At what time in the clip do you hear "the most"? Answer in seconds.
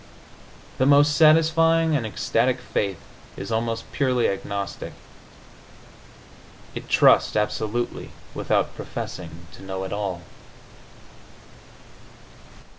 0.79-1.15